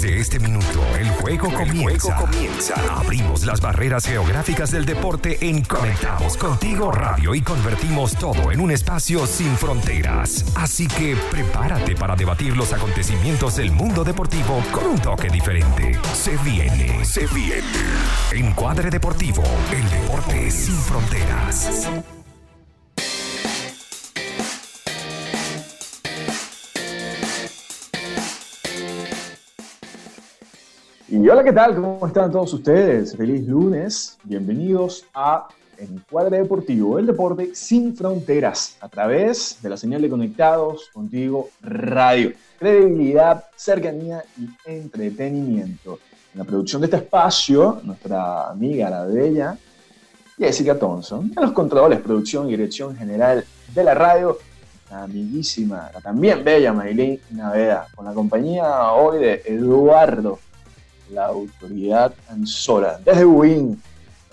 [0.00, 2.14] Desde este minuto, el juego, comienza.
[2.14, 2.74] comienza.
[3.00, 8.70] Abrimos las barreras geográficas del deporte en Conectados Contigo Radio y convertimos todo en un
[8.70, 10.44] espacio sin fronteras.
[10.54, 15.98] Así que prepárate para debatir los acontecimientos del mundo deportivo con un toque diferente.
[16.14, 17.66] Se viene, se viene.
[18.30, 19.42] Encuadre Deportivo,
[19.72, 21.88] el deporte sin fronteras.
[31.20, 31.74] Y hola, ¿qué tal?
[31.74, 33.16] ¿Cómo están todos ustedes?
[33.16, 34.16] Feliz lunes.
[34.22, 40.88] Bienvenidos a Encuadre Deportivo, el deporte sin fronteras, a través de la señal de Conectados
[40.92, 42.34] Contigo Radio.
[42.60, 45.98] Credibilidad, cercanía y entretenimiento.
[46.32, 49.58] En la producción de este espacio, nuestra amiga, la bella
[50.38, 51.32] Jessica Thompson.
[51.36, 53.44] En los controles, producción y dirección general
[53.74, 54.38] de la radio,
[54.88, 60.38] la amiguísima, la también bella Maylin Naveda, con la compañía hoy de Eduardo
[61.10, 63.00] la autoridad Anzola.
[63.04, 63.80] Desde Buin,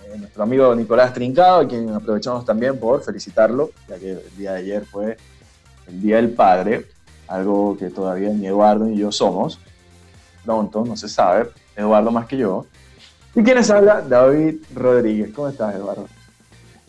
[0.06, 4.54] eh, nuestro amigo Nicolás Trincado, a quien aprovechamos también por felicitarlo, ya que el día
[4.54, 5.18] de ayer fue
[5.88, 6.88] el Día del Padre,
[7.28, 9.60] algo que todavía ni Eduardo ni yo somos.
[10.44, 12.66] Pronto, no se sabe, Eduardo más que yo.
[13.36, 14.02] ¿Y quiénes habla?
[14.02, 15.32] David Rodríguez.
[15.34, 16.08] ¿Cómo estás, Eduardo?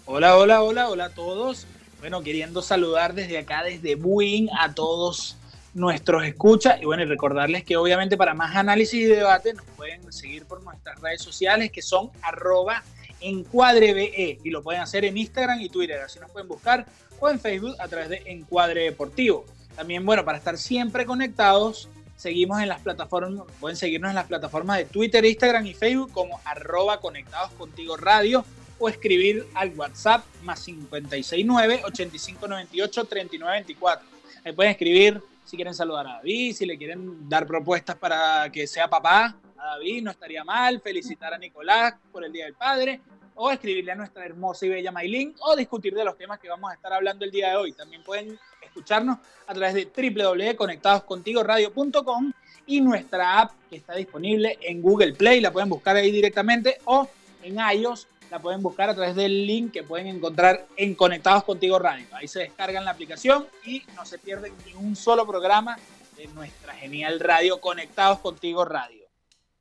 [0.04, 1.66] Hola, hola, hola, hola a todos.
[2.00, 5.36] Bueno, queriendo saludar desde acá, desde Buin, a todos
[5.76, 10.10] nuestros escuchas y bueno, y recordarles que obviamente para más análisis y debate nos pueden
[10.10, 12.82] seguir por nuestras redes sociales que son arroba
[13.20, 16.86] encuadrebe y lo pueden hacer en Instagram y Twitter, así nos pueden buscar
[17.20, 19.44] o en Facebook a través de Encuadre Deportivo.
[19.74, 24.78] También, bueno, para estar siempre conectados, seguimos en las plataformas, pueden seguirnos en las plataformas
[24.78, 28.46] de Twitter, Instagram y Facebook como arroba conectados contigo radio
[28.78, 34.08] o escribir al WhatsApp más 569 8598 3924.
[34.42, 38.66] Ahí pueden escribir si quieren saludar a David, si le quieren dar propuestas para que
[38.66, 43.00] sea papá a David, no estaría mal, felicitar a Nicolás por el Día del Padre,
[43.36, 46.68] o escribirle a nuestra hermosa y bella Maylin, o discutir de los temas que vamos
[46.70, 47.70] a estar hablando el día de hoy.
[47.72, 52.32] También pueden escucharnos a través de www.conectadoscontigoradio.com
[52.66, 57.08] y nuestra app que está disponible en Google Play, la pueden buscar ahí directamente, o
[57.42, 61.78] en iOS la pueden buscar a través del link que pueden encontrar en Conectados Contigo
[61.78, 62.06] Radio.
[62.12, 65.76] Ahí se descargan la aplicación y no se pierden ni un solo programa
[66.16, 69.04] de nuestra genial radio Conectados Contigo Radio.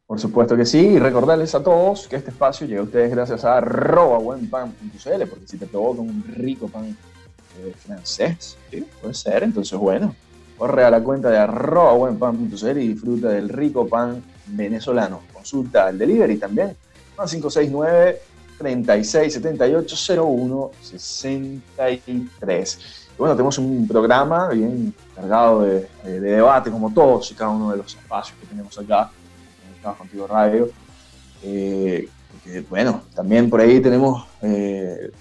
[0.07, 3.43] Por supuesto que sí, y recordarles a todos que este espacio llega a ustedes gracias
[3.43, 6.95] a buenpan.cl, porque si te provoca un rico pan
[7.57, 8.85] eh, francés, ¿sí?
[9.01, 10.15] puede ser, entonces bueno,
[10.57, 15.21] corre a la cuenta de arroba buenpan.cl y disfruta del rico pan venezolano.
[15.33, 16.77] Consulta el delivery también,
[17.17, 18.21] más 569
[18.57, 22.79] 36 78 01 63.
[23.15, 27.77] Y bueno, tenemos un programa bien cargado de, debate, como todos y cada uno de
[27.77, 29.09] los espacios que tenemos acá
[29.67, 30.69] en Estamos Contigo Radio.
[31.43, 32.09] Eh,
[32.69, 35.11] bueno, también por ahí tenemos eh,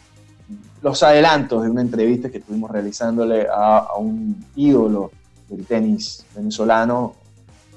[0.82, 5.12] los adelantos de una entrevista que estuvimos realizándole a, un ídolo
[5.48, 7.14] del tenis venezolano,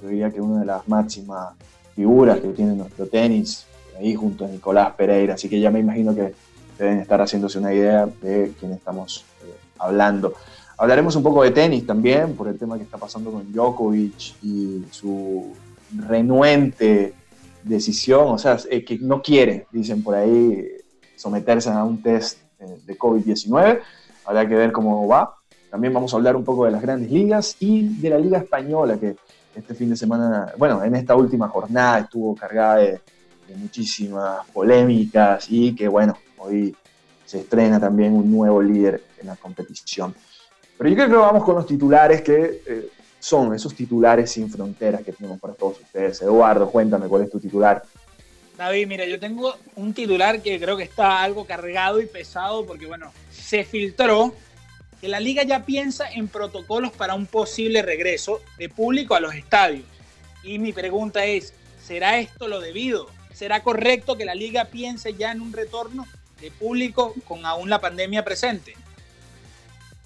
[0.02, 1.54] yo diría que una de las máximas
[1.96, 3.66] figuras que tiene nuestro tenis,
[3.98, 6.34] ahí junto a Nicolás Pereira, así que ya me imagino que
[6.78, 10.34] deben estar haciéndose una idea de quién estamos eh, hablando.
[10.78, 14.86] Hablaremos un poco de tenis también, por el tema que está pasando con Djokovic y
[14.92, 15.54] su
[16.08, 17.14] renuente
[17.64, 20.68] decisión, o sea, eh, que no quiere, dicen por ahí,
[21.16, 23.80] someterse a un test eh, de COVID-19.
[24.26, 25.36] Habrá que ver cómo va.
[25.72, 28.98] También vamos a hablar un poco de las grandes ligas y de la Liga Española,
[28.98, 29.16] que
[29.56, 33.02] este fin de semana, bueno, en esta última jornada estuvo cargada de,
[33.48, 36.76] de muchísimas polémicas y que bueno, hoy
[37.26, 40.16] se estrena también un nuevo líder en la competición.
[40.78, 45.02] Pero yo creo que vamos con los titulares que eh, son esos titulares sin fronteras
[45.04, 46.22] que tenemos para todos ustedes.
[46.22, 47.84] Eduardo, cuéntame cuál es tu titular.
[48.58, 52.88] David, mira, yo tengo un titular que creo que está algo cargado y pesado porque,
[52.88, 54.34] bueno, se filtró
[55.00, 59.36] que la liga ya piensa en protocolos para un posible regreso de público a los
[59.36, 59.86] estadios.
[60.44, 63.10] Y mi pregunta es, ¿será esto lo debido?
[63.38, 66.08] ¿Será correcto que la liga piense ya en un retorno
[66.42, 68.74] de público con aún la pandemia presente?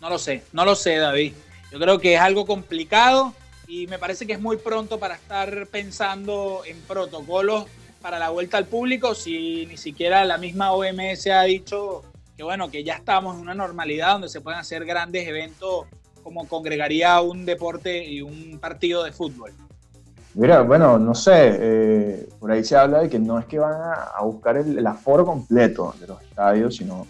[0.02, 1.32] No lo sé, no lo sé, David.
[1.72, 3.34] Yo creo que es algo complicado
[3.70, 7.68] y me parece que es muy pronto para estar pensando en protocolos
[8.02, 12.04] para la vuelta al público si ni siquiera la misma OMS ha dicho
[12.36, 15.86] que bueno, que ya estamos en una normalidad donde se pueden hacer grandes eventos
[16.22, 19.54] como congregaría un deporte y un partido de fútbol.
[20.34, 23.74] Mira, bueno, no sé, eh, por ahí se habla de que no es que van
[23.74, 27.06] a, buscar el, aforo completo de los estadios, sino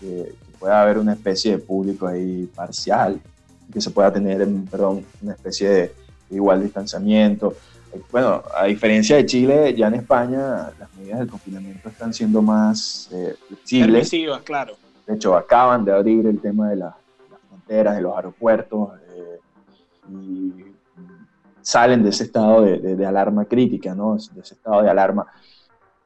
[0.00, 3.20] que, pueda haber una especie de público ahí parcial,
[3.72, 5.92] que se pueda tener, perdón, una especie de,
[6.30, 7.54] igual distanciamiento.
[8.12, 13.08] bueno, a diferencia de Chile, ya en España las medidas del confinamiento están siendo más
[13.12, 14.10] eh, flexibles.
[14.44, 14.76] claro.
[15.04, 16.94] De hecho, acaban de abrir el tema de las
[17.48, 19.40] fronteras, de los aeropuertos, eh,
[20.10, 20.71] y
[21.62, 24.16] salen de ese estado de, de, alarma crítica, ¿no?
[24.16, 25.26] De ese estado de alarma.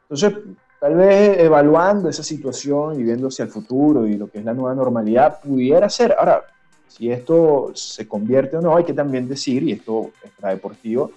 [0.02, 0.34] Entonces,
[0.80, 4.54] tal vez evaluando esa situación y viendo hacia el futuro y lo que es la
[4.54, 6.14] nueva normalidad, pudiera ser.
[6.18, 6.44] Ahora,
[6.88, 11.12] si esto se convierte o no, hay que también decir, y esto es deportivo,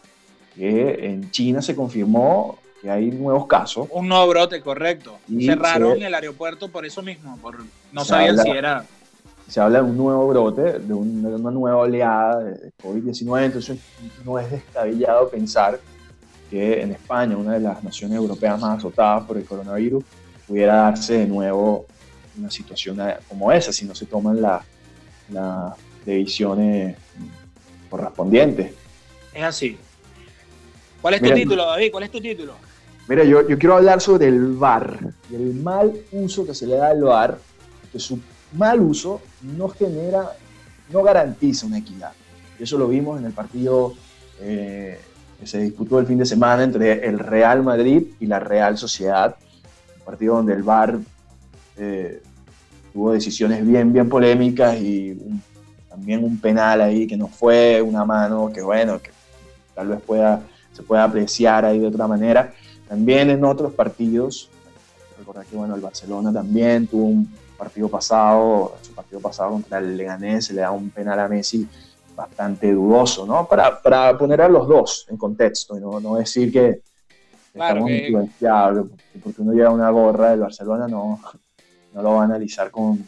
[0.56, 3.88] que en China se confirmó que hay nuevos casos.
[3.92, 5.20] Un nuevo brote, correcto.
[5.28, 7.58] Cerraron el aeropuerto por eso mismo, por,
[7.92, 8.86] no sabían si era...
[9.50, 13.80] Se habla de un nuevo brote, de, una nueva oleada de COVID-19, entonces
[14.24, 15.80] no es descabellado pensar
[16.52, 20.04] que en España, una de las naciones europeas más azotadas por el coronavirus,
[20.48, 21.88] pudiera darse de nuevo
[22.38, 24.62] una situación como esa, si no se toman las
[26.06, 26.96] decisiones
[27.90, 28.74] correspondientes.
[29.34, 29.78] Es así.
[31.02, 31.92] ¿Cuál es tu título, David?
[31.92, 32.54] ¿Cuál es tu título?
[33.08, 35.00] Mira, yo, yo quiero hablar sobre el VAR
[35.32, 37.40] y el mal uso que se le da al VAR,
[37.92, 38.20] que su
[38.54, 40.32] mal uso no genera,
[40.92, 42.12] no garantiza una equidad.
[42.60, 43.94] Y eso lo vimos en el partido
[44.42, 45.00] eh,
[45.40, 49.36] que se disputó el fin de semana entre el Real Madrid y la Real Sociedad,
[50.00, 51.00] un partido donde el VAR
[51.78, 52.22] eh,
[52.92, 55.18] tuvo decisiones bien, bien polémicas y
[55.88, 59.12] también un penal ahí que no fue una mano, que bueno, que
[59.74, 60.42] tal vez pueda,
[60.74, 62.54] se pueda apreciar ahí de otra manera.
[62.88, 64.50] También en otros partidos,
[65.18, 67.30] recordar que bueno, el Barcelona también tuvo un
[67.60, 71.68] partido pasado, su partido pasado contra el Leganés, se le da un penal a Messi
[72.16, 73.48] bastante dudoso, ¿no?
[73.48, 76.82] Para, para poner a los dos en contexto y no, no decir que
[77.54, 78.88] claro estamos influenciados,
[79.24, 81.22] porque uno lleva una gorra del Barcelona, no,
[81.94, 83.08] no lo va a analizar con,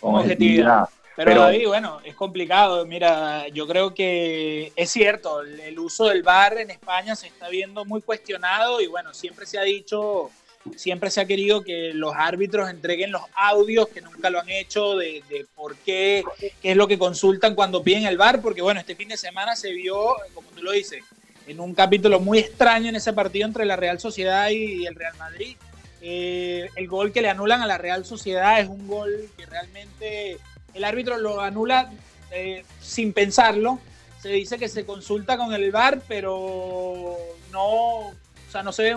[0.00, 0.88] con objetividad.
[1.16, 2.86] Pero, David, bueno, es complicado.
[2.86, 7.84] Mira, yo creo que es cierto, el, uso del VAR en España se está viendo
[7.84, 10.30] muy cuestionado y bueno, siempre se ha dicho,
[10.76, 14.96] siempre se ha querido que los árbitros entreguen los audios, que nunca lo han hecho,
[14.96, 15.22] de,
[15.54, 19.08] por qué, qué es lo que consultan cuando piden el VAR, porque bueno, este fin
[19.08, 21.02] de semana se vio, como tú lo dices,
[21.46, 25.16] en un capítulo muy extraño en ese partido entre la Real Sociedad y el Real
[25.18, 25.56] Madrid
[26.02, 30.38] eh, el gol que le anulan a la Real Sociedad es un gol que realmente
[30.72, 31.92] el árbitro lo anula
[32.30, 33.78] eh, sin pensarlo.
[34.20, 37.16] Se dice que se consulta con el VAR, pero
[37.52, 38.14] no, o
[38.50, 38.94] sea, no se ve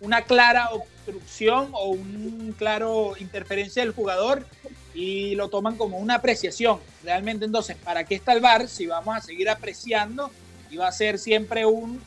[0.00, 4.44] una clara obstrucción o un claro interferencia del jugador
[4.94, 6.78] y lo toman como una apreciación.
[7.04, 10.30] Realmente entonces, ¿para qué está el VAR si vamos a seguir apreciando
[10.70, 12.00] y va a ser siempre un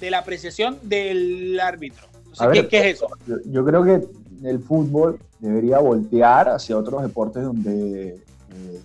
[0.00, 2.06] de la apreciación del árbitro?
[2.52, 3.08] ¿qué, es eso?
[3.46, 4.02] Yo, creo que
[4.44, 8.80] el fútbol debería voltear hacia otros deportes donde eh,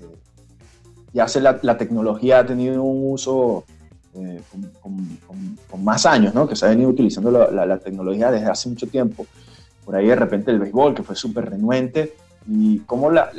[1.13, 3.65] ya se la, tecnología ha tenido un uso
[4.15, 4.41] eh,
[4.81, 6.47] con, más años, ¿no?
[6.47, 9.25] que se ha venido utilizando la, tecnología desde hace mucho tiempo.
[9.85, 12.15] Por ahí de repente el béisbol, que fue súper renuente,
[12.47, 13.31] y cómo la,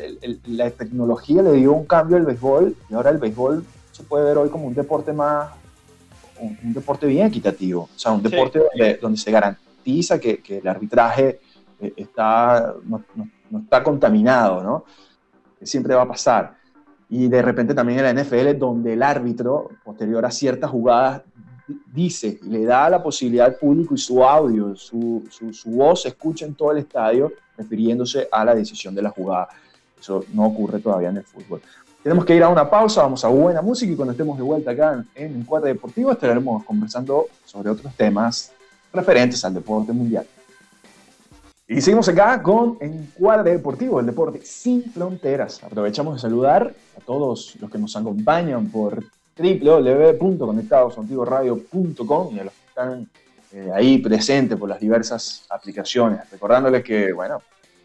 [0.76, 4.48] tecnología le dio un cambio al béisbol, y ahora el béisbol se puede ver hoy
[4.48, 5.50] como un deporte más,
[6.40, 10.68] un, deporte bien equitativo, o sea, un deporte donde, donde se garantiza que, que el
[10.68, 11.40] arbitraje
[11.80, 13.02] eh, está, no,
[13.62, 14.84] está contaminado, ¿no?
[15.58, 16.59] Que siempre va a pasar.
[17.10, 21.22] Y de repente también en la NFL, donde el árbitro, posterior a ciertas jugadas,
[21.92, 26.46] dice, le da la posibilidad al público y su audio, su, su, voz se escucha
[26.46, 29.48] en todo el estadio refiriéndose a la decisión de la jugada.
[29.98, 31.60] Eso no ocurre todavía en el fútbol.
[32.02, 34.70] Tenemos que ir a una pausa, vamos a buena música y cuando estemos de vuelta
[34.70, 38.52] acá en Encuadre Deportivo estaremos conversando sobre otros temas
[38.92, 40.26] referentes al deporte mundial.
[41.72, 45.62] Y seguimos acá con Encuadre Deportivo, el deporte sin fronteras.
[45.62, 49.04] Aprovechamos de saludar a todos los que nos acompañan por
[49.38, 53.08] www.conectadosantiguoradio.com y a los que están
[53.52, 56.28] eh, ahí presentes por las diversas aplicaciones.
[56.28, 57.40] Recordándoles que, bueno,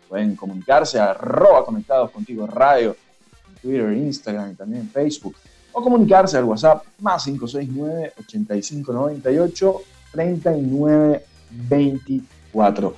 [0.09, 2.95] pueden comunicarse a arroba conectados contigo radio
[3.49, 5.35] en Twitter, Instagram y también en Facebook.
[5.73, 12.95] O comunicarse al WhatsApp más 569 8598 3924.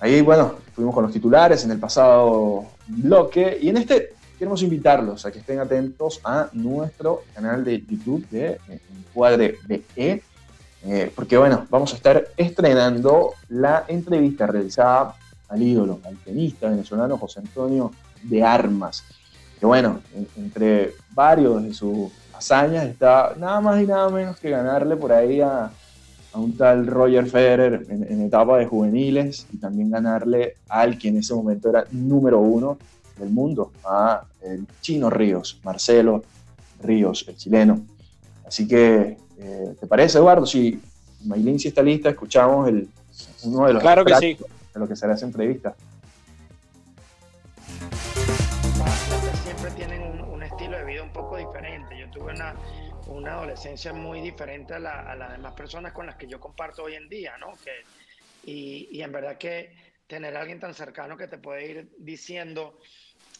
[0.00, 5.26] Ahí, bueno, fuimos con los titulares en el pasado bloque y en este queremos invitarlos
[5.26, 8.58] a que estén atentos a nuestro canal de YouTube de
[8.96, 10.22] Encuadre BE,
[10.86, 15.14] eh, porque bueno, vamos a estar estrenando la entrevista realizada
[15.50, 17.92] al ídolo, al tenista venezolano José Antonio
[18.22, 19.04] de Armas,
[19.58, 20.00] que bueno,
[20.38, 25.42] entre varios de sus hazañas está nada más y nada menos que ganarle por ahí
[25.42, 25.70] a,
[26.32, 31.18] a un tal Roger Federer en, etapa de juveniles y también ganarle al que en
[31.18, 32.78] ese momento era número uno
[33.18, 36.22] del mundo, a el chino Ríos, Marcelo
[36.82, 37.80] Ríos, el chileno.
[38.46, 40.44] Así que Eh, ¿Te parece, Eduardo?
[40.44, 40.80] Si
[41.24, 42.88] Maylin si está lista, escuchamos el,
[43.44, 44.36] uno de los claro que sí.
[44.74, 45.74] de lo que será esa entrevista.
[49.44, 51.98] Siempre tienen un, estilo de vida un poco diferente.
[51.98, 52.54] Yo tuve una,
[53.20, 56.84] una adolescencia muy diferente a, la, a, las demás personas con las que yo comparto
[56.84, 57.52] hoy en día, ¿no?
[57.62, 57.84] Que,
[58.44, 59.74] y, y en verdad que
[60.06, 62.80] tener a alguien tan cercano que te puede ir diciendo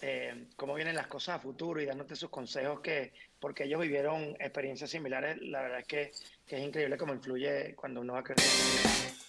[0.02, 4.36] eh, cómo vienen las cosas a futuro y dándote sus consejos que, porque ellos vivieron
[4.38, 6.12] experiencias similares, la verdad es que,
[6.46, 9.19] que es increíble cómo influye cuando uno va creciendo.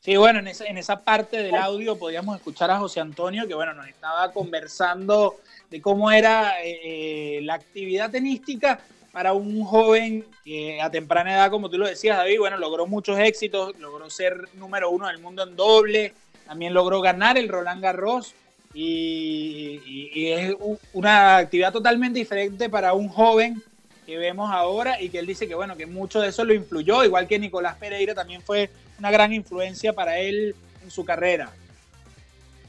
[0.00, 3.52] Sí, bueno, en esa, en esa parte del audio podíamos escuchar a José Antonio, que
[3.52, 5.36] bueno, nos estaba conversando
[5.68, 8.80] de cómo era eh, la actividad tenística
[9.12, 13.18] para un joven que a temprana edad, como tú lo decías, David, bueno, logró muchos
[13.18, 16.14] éxitos, logró ser número uno del mundo en doble,
[16.46, 18.34] también logró ganar el Roland Garros
[18.72, 20.56] y, es
[20.94, 23.62] una actividad totalmente diferente para un joven
[24.10, 27.04] que vemos ahora y que él dice que bueno, que mucho de eso lo influyó,
[27.04, 31.52] igual que Nicolás Pereira también fue una gran influencia para él en su carrera.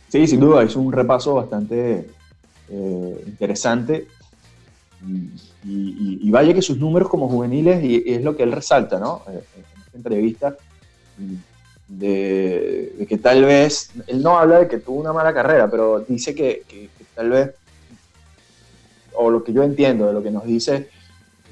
[0.08, 2.06] Sí, sin duda, es un repaso bastante
[2.70, 4.08] eh, interesante
[5.64, 9.24] y, vaya que sus números como juveniles, y, es lo que él resalta, ¿no?
[9.28, 10.56] Eh, en esta entrevista,
[11.88, 16.36] de, que tal vez, él no habla de que tuvo una mala carrera, pero dice
[16.36, 17.52] que, tal vez,
[19.14, 20.90] o lo que yo entiendo de lo que nos dice,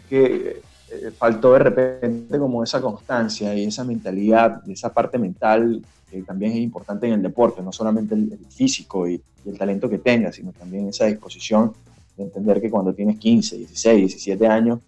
[0.09, 0.61] que
[0.91, 6.53] eh, faltó de repente como esa constancia y esa mentalidad, esa parte mental que también
[6.53, 10.51] es importante en el deporte, no solamente el, físico y, el talento que tenga, sino
[10.51, 11.73] también esa disposición
[12.17, 14.79] entender que cuando tienes 15, 16, 17 años,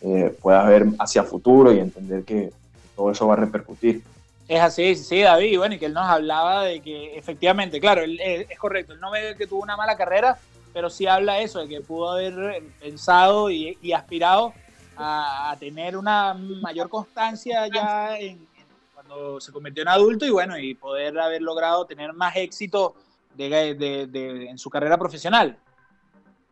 [0.00, 2.50] eh, puedas ver hacia futuro y entender que
[2.96, 4.02] todo eso va a repercutir.
[4.48, 8.18] Es así, sí, David, bueno, y que él nos hablaba de que efectivamente, claro, él,
[8.20, 10.36] es correcto, él no ve que tuvo una mala carrera,
[10.72, 14.52] pero sí habla eso, de que pudo haber pensado y, aspirado
[14.96, 18.46] a, tener una mayor constancia ya en,
[18.94, 22.94] cuando se convirtió en adulto y bueno, y poder haber logrado tener más éxito
[23.38, 25.56] en su carrera profesional.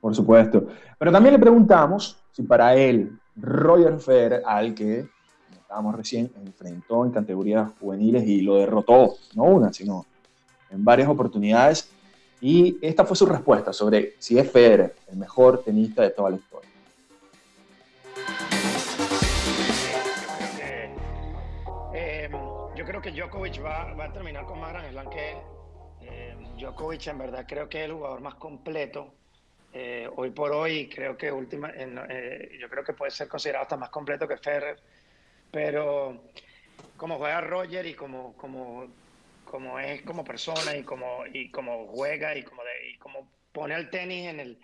[0.00, 0.66] Por supuesto.
[0.98, 5.06] Pero también le preguntamos si para él, Roger Federer, al que
[5.50, 10.06] estábamos recién, enfrentó en categorías juveniles y lo derrotó, no una, sino
[10.70, 11.90] en varias oportunidades.
[12.40, 16.36] Y esta fue su respuesta sobre si es Federer el mejor tenista de toda la
[16.36, 16.70] historia.
[21.92, 22.30] Eh,
[22.76, 25.36] yo creo que Djokovic va, a terminar con más Gran Slam que
[26.02, 29.12] eh, Djokovic en verdad creo que es el jugador más completo
[29.72, 33.76] eh, hoy por hoy creo que última, eh, yo creo que puede ser considerado hasta
[33.76, 34.80] más completo que Ferrer,
[35.50, 36.22] pero
[36.96, 38.88] como juega Roger y como, como,
[39.50, 43.90] como es como persona y como, y como juega y como, de, como pone al
[43.90, 44.60] tenis en, el,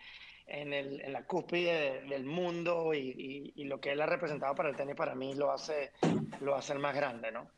[0.47, 4.69] en, el, en la cúspide del mundo y, y, lo que él ha representado para
[4.69, 5.90] el tenis para mí lo hace,
[6.40, 7.49] lo hace más grande, ¿no?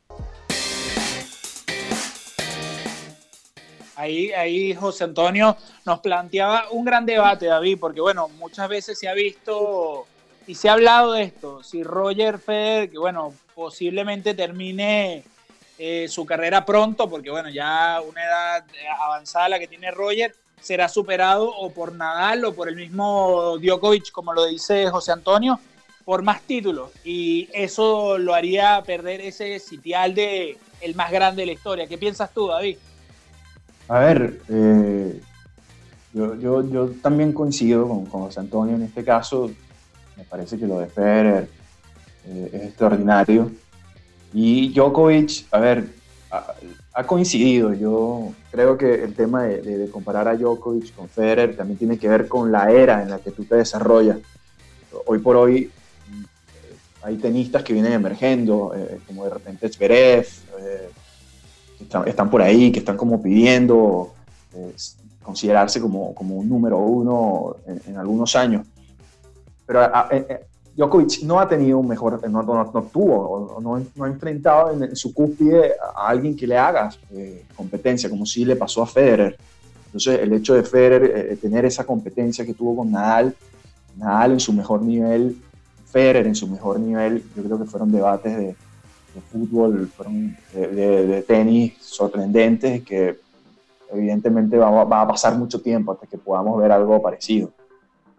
[3.94, 5.54] Ahí, ahí José Antonio
[5.84, 10.06] nos planteaba un gran debate, David, porque bueno, muchas veces se ha visto
[10.46, 15.24] y se ha hablado de esto, si Roger Federer, que bueno, posiblemente termine
[15.78, 18.64] eh, su carrera pronto, porque bueno, ya una edad
[19.00, 24.10] avanzada la que tiene Roger, será superado o por Nadal o por el mismo Djokovic,
[24.10, 25.58] como lo dice José Antonio,
[26.04, 26.90] por más títulos.
[27.04, 31.86] Y eso lo haría perder ese sitial de el más grande de la historia.
[31.86, 32.76] ¿Qué piensas tú, David?
[33.88, 35.20] A ver, eh,
[36.12, 39.50] yo, yo, yo, también coincido con, José Antonio en este caso.
[40.16, 41.48] Me parece que lo de Federer
[42.26, 43.50] eh, es extraordinario.
[44.32, 45.88] Y Djokovic, a ver,
[46.30, 47.72] ha, coincidido.
[47.74, 52.08] Yo creo que el tema de, de, comparar a Djokovic con Federer también tiene que
[52.08, 54.18] ver con la era en la que tú te desarrollas.
[55.06, 55.70] Hoy por hoy
[56.10, 56.24] mm,
[57.02, 60.26] hay tenistas que vienen emergiendo, eh, como de repente Zverev,
[62.06, 64.12] están, por ahí, que están como pidiendo
[64.54, 64.74] eh,
[65.22, 67.56] considerarse como, como, un número uno
[67.86, 68.66] en, algunos años.
[69.66, 70.40] Pero eh, eh,
[70.78, 75.12] Djokovic no ha tenido un mejor, no, no, tuvo, no, no, ha enfrentado en, su
[75.12, 76.88] cúspide a alguien que le haga
[77.56, 79.36] competencia, como si le pasó a Federer.
[79.86, 83.34] Entonces, el hecho de Federer tener esa competencia que tuvo con Nadal,
[83.96, 85.36] Nadal en su mejor nivel,
[85.86, 88.46] Federer en su mejor nivel, yo creo que fueron debates de,
[89.14, 93.18] de fútbol, fueron de, tenis sorprendentes que
[93.90, 97.50] evidentemente va, va, a pasar mucho tiempo hasta que podamos ver algo parecido.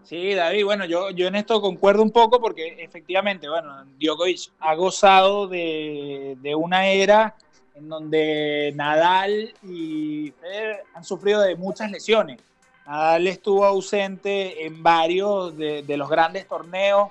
[0.03, 4.73] Sí, David, bueno, yo, yo en esto concuerdo un poco porque efectivamente, bueno, Djokovic ha
[4.73, 7.35] gozado de, de una era
[7.79, 12.39] en donde Nadal y Federer han sufrido de muchas lesiones.
[12.85, 17.09] Nadal estuvo ausente en varios de, los grandes torneos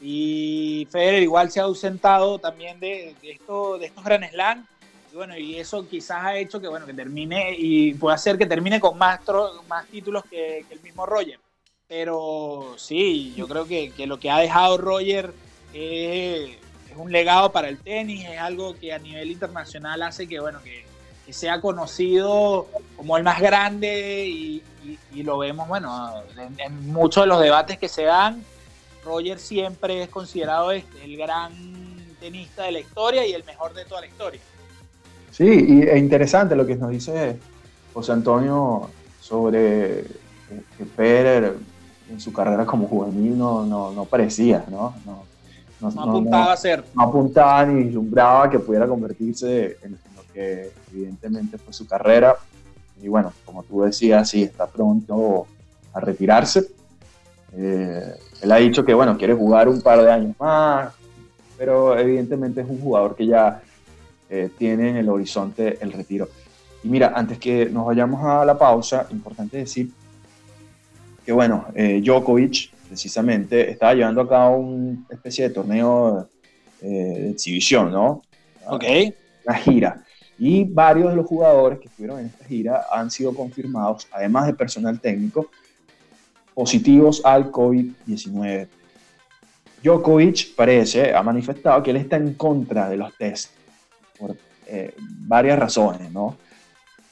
[0.00, 4.66] y Federer igual se ha ausentado también de, esto, de estos Grand Slam.
[5.10, 8.46] Y bueno, y eso quizás ha hecho que, bueno, que termine y puede hacer que
[8.46, 9.20] termine con más,
[9.68, 11.40] más títulos que, el mismo Roger.
[11.88, 15.32] Pero sí, yo creo que, lo que ha dejado Roger
[15.72, 16.56] es,
[16.96, 20.84] un legado para el tenis, es algo que a nivel internacional hace que, bueno, que,
[21.32, 24.62] sea conocido como el más grande y,
[25.22, 26.22] lo vemos, bueno,
[26.58, 28.44] en, muchos de los debates que se dan,
[29.04, 31.52] Roger siempre es considerado este, el gran
[32.20, 34.40] tenista de la historia y el mejor de toda la historia.
[35.30, 37.38] Sí, y es interesante lo que nos dice
[37.92, 38.88] José Antonio
[39.20, 40.04] sobre
[40.78, 41.52] que Pérez
[42.10, 44.94] en su carrera como juvenil no, no, parecía, ¿no?
[45.04, 45.24] No,
[45.88, 46.84] apuntaba a ser.
[46.94, 52.36] No apuntaba ni vislumbraba que pudiera convertirse en, lo que evidentemente fue su carrera.
[53.02, 55.46] Y bueno, como tú decías, sí, está pronto
[55.92, 56.66] a retirarse.
[57.52, 60.92] Eh, él ha dicho que, bueno, quiere jugar un par de años más,
[61.58, 63.60] pero evidentemente es un jugador que ya
[64.30, 66.28] eh, tiene en el horizonte el retiro.
[66.82, 69.90] Y mira, antes que nos vayamos a la pausa, importante decir
[71.26, 76.28] que bueno, eh, Djokovic precisamente estaba llevando a cabo una especie de torneo
[76.80, 78.22] eh, de exhibición, ¿no?
[78.68, 78.84] Ok.
[79.44, 80.04] Una gira.
[80.38, 84.54] Y varios de los jugadores que estuvieron en esta gira han sido confirmados, además de
[84.54, 85.50] personal técnico,
[86.54, 88.68] positivos al COVID-19.
[89.82, 93.50] Djokovic parece, ha manifestado que él está en contra de los test
[94.16, 96.36] por eh, varias razones, ¿no?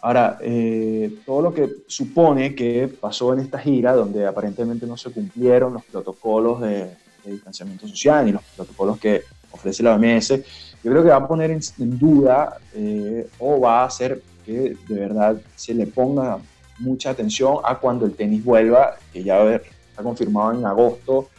[0.05, 5.11] Ahora, eh, todo lo que supone que pasó en esta gira, donde aparentemente no se
[5.11, 6.91] cumplieron los protocolos de,
[7.25, 11.51] distanciamiento social y los protocolos que ofrece la OMS, yo creo que va a poner
[11.51, 11.63] en,
[11.99, 16.37] duda eh, o va a hacer que de verdad se le ponga
[16.81, 21.31] mucha atención a cuando el tenis vuelva, que ya está confirmado en agosto,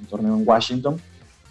[0.00, 0.98] un torneo en Washington.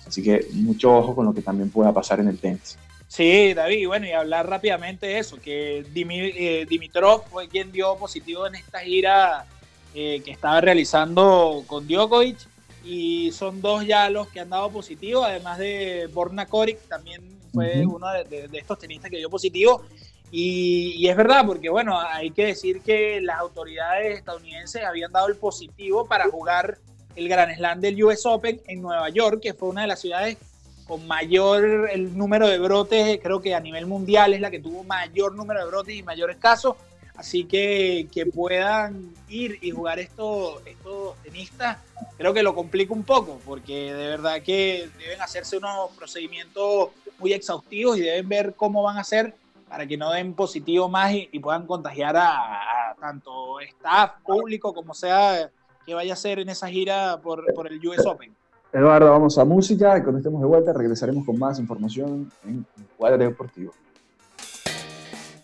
[0.08, 2.80] Así que mucho ojo con lo que también pueda pasar en el tenis.
[3.14, 8.48] Sí, David, bueno, y hablar rápidamente de eso, que eh, Dimitrov fue quien dio positivo
[8.48, 9.46] en esta gira
[9.94, 12.40] eh, que estaba realizando con Djokovic,
[12.84, 17.22] y son dos ya los que han dado positivo, además de Borna Koric, también
[17.54, 19.84] fue uno de, estos tenistas que dio positivo,
[20.32, 25.28] y, y, es verdad, porque bueno, hay que decir que las autoridades estadounidenses habían dado
[25.28, 26.80] el positivo para jugar
[27.16, 30.40] el Gran Slam del US Open en Nueva York, que fue una de las ciudades
[30.88, 34.84] con mayor el número de brotes, creo que a nivel mundial es la que tuvo
[34.84, 36.76] mayor número de brotes y mayores casos.
[37.16, 41.78] Así que que puedan ir y jugar estos, estos tenistas,
[42.18, 47.34] creo que lo complica un poco, porque de verdad que deben hacerse unos procedimientos muy
[47.34, 49.36] exhaustivos y deben ver cómo van a hacer
[49.70, 55.50] para que no den positivo más y, puedan contagiar a, tanto staff, público, como sea
[55.86, 58.36] que vaya a ser en esa gira por, por el US Open.
[58.74, 63.26] Eduardo, vamos a música y cuando estemos de vuelta regresaremos con más información en Encuadre
[63.26, 63.72] Deportivo.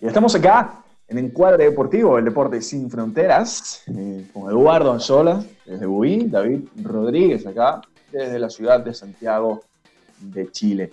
[0.02, 5.86] Y estamos acá en Encuadre Deportivo, el deporte sin fronteras, eh, con Eduardo Anzola desde
[5.86, 9.62] Buí, David Rodríguez acá desde la ciudad de Santiago
[10.20, 10.92] de Chile.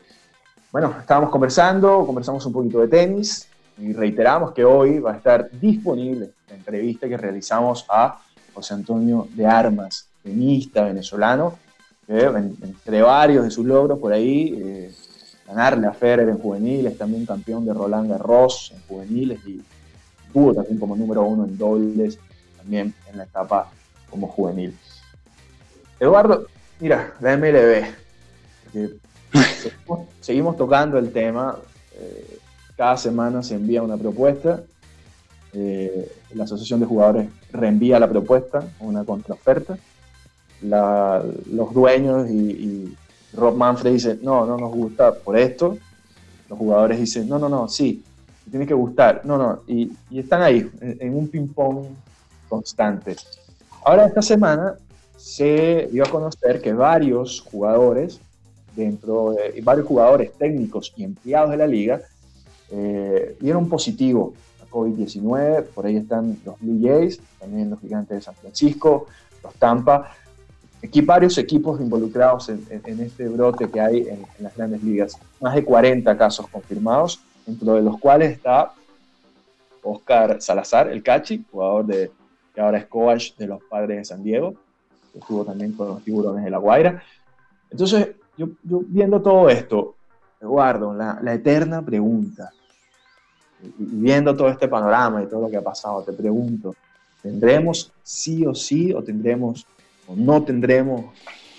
[0.71, 5.49] Bueno, estábamos conversando, conversamos un poquito de tenis y reiteramos que hoy va a estar
[5.53, 8.21] disponible la entrevista que realizamos a
[8.53, 11.65] José Antonio de Armas, tenista venezolano,
[12.09, 14.93] entre varios de sus logros por ahí, eh,
[15.47, 19.63] ganarle a Federer en juveniles, también campeón de Roland Garros en juveniles y
[20.33, 22.19] tuvo también como número uno en dobles,
[22.59, 23.71] también en la etapa
[24.11, 24.77] como juvenil.
[25.99, 26.47] Eduardo,
[26.79, 27.87] mira, la MLB,
[30.21, 31.57] seguimos, tocando el tema,
[31.95, 32.39] eh,
[32.77, 34.63] cada semana se envía una propuesta,
[35.53, 39.79] eh, la Asociación de Jugadores reenvía la propuesta, una contraoferta,
[40.63, 42.95] los dueños y,
[43.33, 45.77] Rob Manfred dice, no, no nos gusta por esto.
[46.49, 48.03] Los jugadores dicen, no, no, no, sí,
[48.51, 49.23] tiene que gustar.
[49.25, 51.87] No, no, y, están ahí, en, un ping-pong
[52.49, 53.17] constante.
[53.85, 54.75] Ahora, esta semana
[55.17, 58.21] se dio a conocer que varios jugadores,
[58.75, 62.01] dentro de varios jugadores técnicos y empleados de la liga,
[62.71, 65.65] eh, dieron positivo a COVID-19.
[65.75, 69.07] Por ahí están los Blue Jays, también los Gigantes de San Francisco,
[69.43, 70.11] los Tampa
[71.05, 75.19] varios equipos involucrados en, este brote que hay en, las grandes ligas.
[75.41, 78.73] Más de 40 casos confirmados, dentro de los cuales está
[79.83, 82.11] Oscar Salazar, el Cachi, jugador de,
[82.55, 84.55] que ahora es coach de los padres de San Diego,
[85.13, 87.03] que estuvo también con los tiburones de La Guaira.
[87.71, 89.95] Entonces, yo, viendo todo esto,
[90.41, 92.51] Eduardo, la, la eterna pregunta,
[93.63, 96.75] y viendo todo este panorama y todo lo que ha pasado, te pregunto,
[97.27, 99.67] ¿Tendremos sí o sí o tendremos
[100.07, 101.07] o no tendremos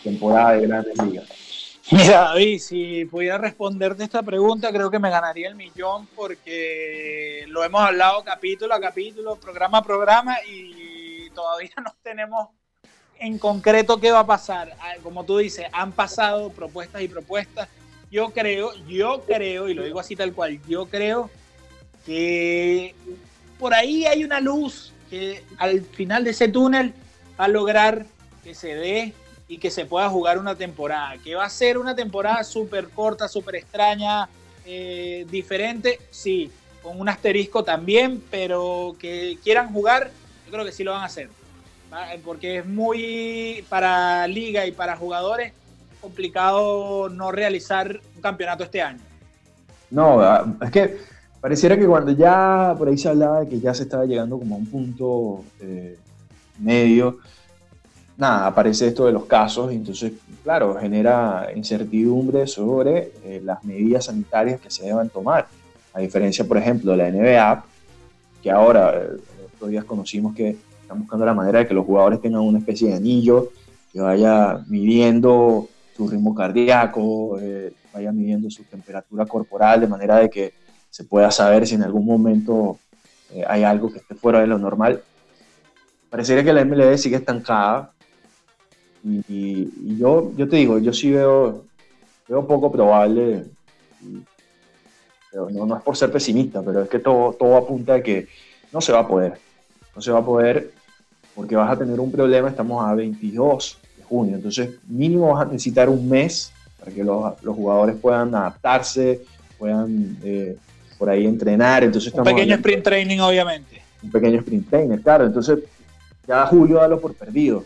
[0.03, 1.47] temporada de grandes ligas?
[1.89, 7.63] Mira, David, si pudiera responderte esta pregunta, creo que me ganaría el millón porque lo
[7.63, 12.49] hemos hablado capítulo a capítulo, programa a programa y todavía no tenemos
[13.19, 14.75] en concreto qué va a pasar.
[14.81, 17.69] Ah, como tú dices, han pasado propuestas y propuestas.
[18.11, 21.29] Yo creo, yo creo, y lo digo así tal cual, yo creo
[22.05, 22.95] que
[23.59, 26.93] por ahí hay una luz que al final de ese túnel
[27.39, 28.05] va a lograr
[28.47, 29.13] que se dé
[29.49, 33.27] y que se pueda jugar una temporada, que va a ser una temporada súper corta,
[33.27, 34.29] súper extraña,
[34.65, 36.49] eh, diferente, sí,
[36.81, 40.11] con un asterisco también, pero que quieran jugar,
[40.45, 41.29] yo creo que sí lo van a hacer,
[42.23, 45.51] porque es muy para liga y para jugadores
[45.99, 49.01] complicado no realizar un campeonato este año.
[49.91, 50.21] No,
[50.61, 50.97] es que
[51.41, 54.55] pareciera que cuando ya por ahí se hablaba de que ya se estaba llegando como
[54.55, 55.97] a un punto eh,
[56.59, 57.19] medio,
[58.17, 64.05] nada, aparece esto de los casos y entonces, claro, genera incertidumbre sobre eh, las medidas
[64.05, 65.47] sanitarias que se deban tomar.
[65.93, 67.65] A diferencia, por ejemplo, de la NBA,
[68.41, 69.17] que ahora, eh,
[69.53, 72.89] estos días conocimos que están buscando la manera de que los jugadores tengan una especie
[72.89, 73.51] de anillo
[73.91, 77.39] que vaya midiendo su ritmo cardíaco,
[77.93, 80.53] vaya midiendo su temperatura corporal, de manera de que
[80.89, 82.79] se pueda saber si en algún momento
[83.33, 85.03] eh, hay algo que esté fuera de lo normal.
[86.09, 87.91] Parecería que la MLB sigue estancada
[89.29, 91.63] y, yo, yo te digo, yo sí veo,
[92.27, 93.45] veo poco probable,
[95.31, 98.27] pero no, no, es por ser pesimista, pero es que todo, todo apunta a que
[98.71, 99.33] no se va a poder,
[99.95, 100.71] no se va a poder
[101.35, 105.51] porque vas a tener un problema, estamos a 22 de junio, entonces mínimo vas a
[105.51, 109.21] necesitar un mes para que los, los jugadores puedan adaptarse,
[109.57, 110.55] puedan eh,
[110.97, 111.83] por ahí entrenar.
[111.83, 113.81] Entonces un pequeño sprint training, obviamente.
[114.01, 115.25] Un pequeño sprint training, claro.
[115.25, 115.59] Entonces,
[116.27, 117.63] ya julio dalo por perdido.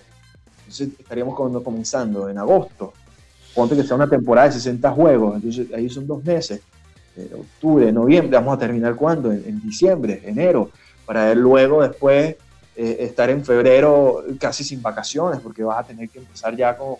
[0.71, 2.93] Entonces, estaríamos comenzando en agosto.
[3.53, 5.35] Ponte que sea una temporada de 60 juegos.
[5.35, 6.61] Entonces, ahí son dos meses.
[7.37, 9.31] octubre, noviembre, vamos a terminar cuándo?
[9.33, 10.71] En, diciembre, enero,
[11.05, 12.37] para luego después
[12.77, 16.97] eh, estar en febrero casi sin vacaciones, porque vas a tener que empezar ya con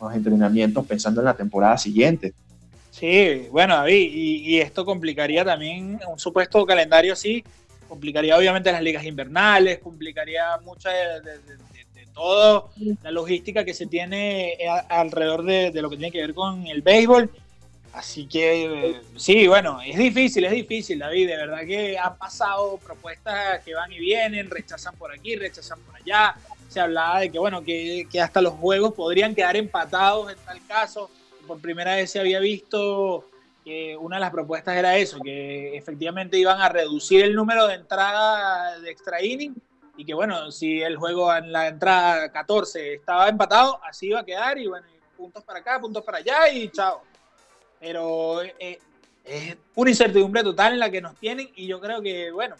[0.00, 2.32] los entrenamientos pensando en la temporada siguiente.
[2.92, 7.42] Sí, bueno, David, y, esto complicaría también un supuesto calendario así,
[7.88, 11.77] complicaría obviamente las ligas invernales, complicaría mucha de, de,
[12.18, 12.64] toda
[13.02, 17.30] la logística que se tiene alrededor de, lo que tiene que ver con el béisbol.
[17.92, 21.28] Así que sí, bueno, es difícil, es difícil, David.
[21.28, 25.96] De verdad que han pasado propuestas que van y vienen, rechazan por aquí, rechazan por
[25.96, 26.34] allá.
[26.68, 30.64] Se hablaba de que, bueno, que, que hasta los juegos podrían quedar empatados en tal
[30.66, 31.10] caso
[31.48, 33.24] por primera vez se había visto
[33.64, 37.74] que una de las propuestas era eso, que efectivamente iban a reducir el número de
[37.74, 39.54] entradas de extra inning
[39.98, 44.24] y que bueno, si el juego en la entrada 14 estaba empatado, así iba a
[44.24, 47.02] quedar y bueno, puntos para acá, puntos para allá y chao.
[47.80, 48.78] Pero eh,
[49.24, 52.54] es una incertidumbre total en la que nos tienen y yo creo que bueno,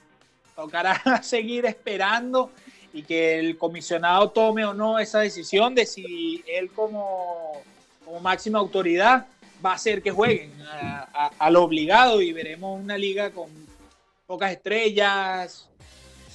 [0.57, 2.51] tocará seguir esperando
[2.93, 7.63] y que el comisionado tome o no esa decisión de si él como
[8.05, 9.27] como máxima autoridad
[9.65, 10.53] va a hacer que jueguen
[11.39, 13.49] a, lo obligado y veremos una liga con
[14.27, 15.69] pocas estrellas,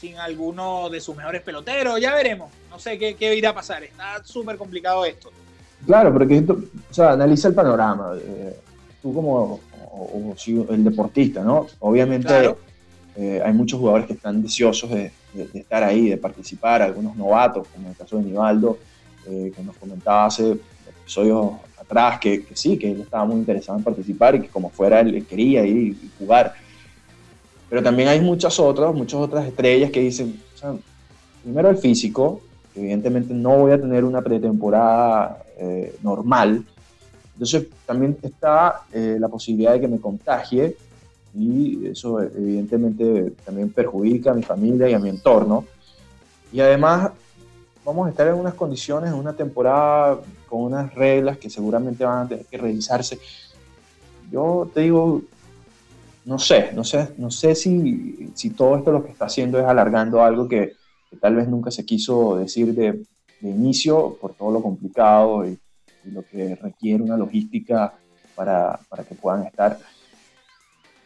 [0.04, 3.84] sin alguno de sus mejores peloteros, ya veremos, no sé qué, qué irá a pasar,
[3.84, 5.32] está súper complicado esto.
[5.86, 6.60] Claro, porque esto,
[6.92, 8.54] o sea, analiza el panorama, eh,
[9.02, 9.62] tú como
[10.70, 11.68] el deportista, ¿no?
[11.80, 12.54] Obviamente
[13.16, 15.14] eh, hay muchos jugadores que están deseosos de,
[15.54, 18.80] estar ahí, de participar, algunos novatos, como el caso de Nivaldo,
[19.26, 20.58] eh, que nos comentaba hace
[21.00, 25.00] episodios atrás que, sí, que él estaba muy interesado en participar y que como fuera
[25.00, 26.56] él quería ir y jugar.
[27.74, 30.40] Pero también hay muchas otras, muchas otras estrellas que dicen,
[31.42, 32.40] primero el físico,
[32.76, 36.64] evidentemente no voy a tener una pretemporada eh, normal,
[37.34, 40.78] entonces también está eh, la posibilidad de que me contagie
[41.34, 45.66] y eso evidentemente también perjudica a mi familia y a mi entorno.
[46.52, 47.10] Y además
[47.84, 52.28] vamos a estar en unas condiciones, en una temporada con unas reglas que seguramente van
[52.28, 53.18] a tener que revisarse.
[54.32, 55.24] Yo te digo,
[56.26, 59.66] no sé, no sé, no sé si, si todo esto lo que está haciendo es
[59.66, 60.74] alargando algo que,
[61.22, 63.04] tal vez nunca se quiso decir de,
[63.40, 65.60] de inicio por todo lo complicado y,
[66.06, 67.94] y, lo que requiere una logística
[68.36, 69.78] para, para que puedan estar.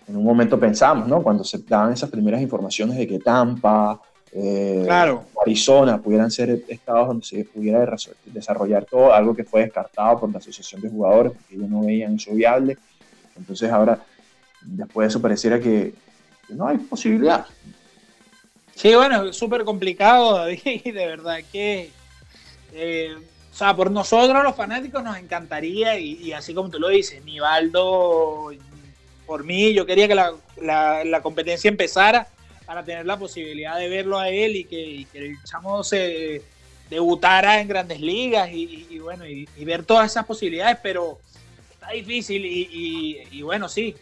[0.08, 1.22] En un momento pensamos, ¿no?
[1.22, 4.00] Cuando se daban esas primeras informaciones de que Tampa,
[4.32, 5.24] eh, claro.
[5.42, 10.40] Arizona pudieran ser estados donde se pudiera desarrollar todo, algo que fue descartado por la
[10.40, 12.78] Asociación de Jugadores porque ellos no veían eso viable.
[13.36, 14.00] Entonces ahora,
[14.62, 15.94] después de eso, pareciera que,
[16.50, 17.46] no hay posibilidad.
[18.76, 21.92] Sí, bueno, es súper complicado, David, de verdad que,
[22.74, 23.16] eh,
[23.52, 28.52] o sea, por nosotros los fanáticos nos encantaría, y, así como tú lo dices, Nivaldo,
[29.26, 32.28] por mí, yo quería que la, competencia empezara
[32.66, 36.44] para tener la posibilidad de verlo a él y que, el chamo se
[36.90, 41.20] debutara en grandes ligas y, bueno, y, ver todas esas posibilidades, pero
[41.72, 43.96] está difícil y, bueno, sí,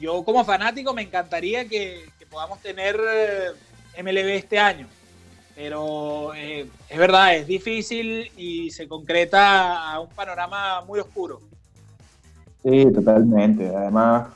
[0.00, 4.86] yo como fanático me encantaría que, que podamos tener eh, MLB este año.
[5.54, 11.40] Pero eh, es verdad, es difícil y se concreta a un panorama muy oscuro.
[12.62, 13.74] Sí, totalmente.
[13.74, 14.28] Además,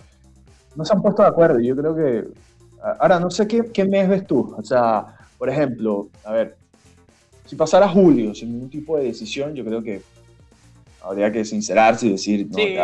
[0.74, 1.60] no se han puesto de acuerdo.
[1.60, 2.24] Yo creo que.
[2.98, 4.54] Ahora, no sé qué, qué mes ves tú.
[4.56, 6.56] O sea, por ejemplo, a ver,
[7.44, 10.00] si pasara julio sin ningún tipo de decisión, yo creo que
[11.02, 12.76] habría que sincerarse y decir, no, sí.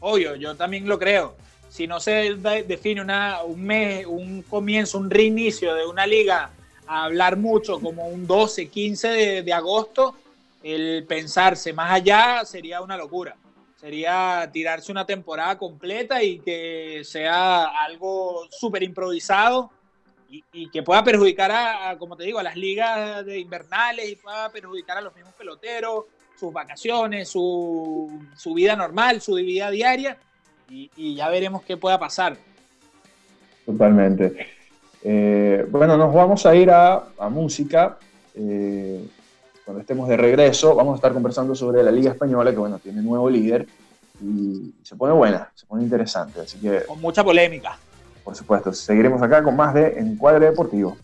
[0.00, 1.36] Obvio, yo también lo creo
[1.70, 2.34] si no se
[2.66, 6.50] define una, un mes, un comienzo, un reinicio de una liga
[6.86, 10.16] a hablar mucho como un 12, 15 de, agosto,
[10.64, 13.36] el pensarse más allá sería una locura.
[13.76, 19.70] Sería tirarse una temporada completa y que sea algo súper improvisado
[20.28, 24.50] y, que pueda perjudicar a, como te digo, a las ligas de invernales y pueda
[24.50, 26.04] perjudicar a los mismos peloteros,
[26.40, 30.16] sus vacaciones, su, su vida normal, su vida diaria
[30.70, 32.36] y, ya veremos qué pueda pasar.
[33.66, 34.46] Totalmente.
[35.02, 37.98] Eh, bueno, nos vamos a ir a, música.
[38.34, 39.06] Eh,
[39.64, 43.02] cuando estemos de regreso, vamos a estar conversando sobre la Liga Española, que bueno, tiene
[43.02, 43.66] nuevo líder
[44.22, 46.40] y se pone buena, se pone interesante.
[46.40, 46.84] Así que.
[46.86, 47.78] Con mucha polémica.
[48.24, 50.96] Por supuesto, seguiremos acá con más de Encuadre Deportivo.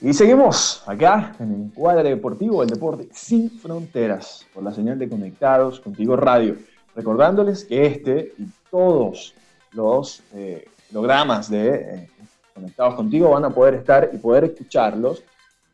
[0.00, 5.80] Y seguimos acá en Encuadre Deportivo, el deporte sin fronteras, por la señal de Conectados
[5.80, 6.56] Contigo Radio.
[6.94, 9.34] Recordándoles que este y todos
[9.72, 12.10] los eh, programas de eh,
[12.54, 15.24] Conectados Contigo van a poder estar y poder escucharlos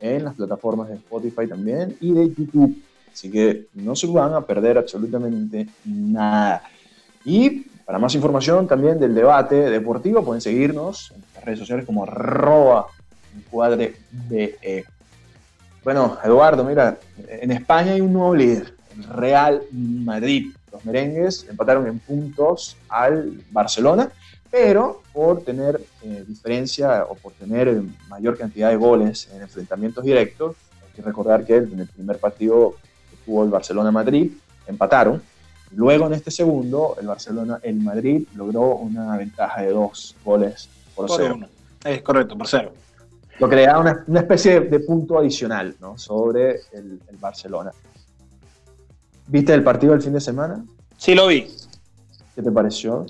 [0.01, 2.83] en las plataformas de Spotify también y de YouTube.
[3.13, 6.63] Así que no se van a perder absolutamente nada.
[7.27, 12.05] Y para más información también del debate deportivo pueden seguirnos en las redes sociales como
[12.05, 12.87] arroba
[13.37, 13.97] encuadre
[15.83, 20.53] Bueno, Eduardo, mira, en España hay un nuevo líder, el Real Madrid.
[20.73, 24.11] Los merengues empataron en puntos al Barcelona,
[24.51, 30.57] pero por tener eh, diferencia o por tener mayor cantidad de goles en enfrentamientos directos,
[30.85, 32.75] hay que recordar que en el primer partido
[33.11, 34.33] que tuvo el Barcelona-Madrid
[34.67, 35.23] empataron.
[35.73, 41.11] Luego en este segundo, el Barcelona, el Madrid logró una ventaja de dos goles por,
[41.11, 41.39] cero.
[41.85, 42.73] Es correcto, por cero.
[43.39, 45.99] Lo que le da una, especie de, punto adicional ¿no?
[45.99, 47.73] sobre el Barcelona.
[49.27, 50.65] ¿Viste el partido del fin de semana?
[50.97, 51.51] Sí, lo vi.
[52.35, 53.07] ¿Qué te pareció?